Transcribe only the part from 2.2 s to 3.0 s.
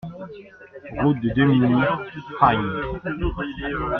Fragnes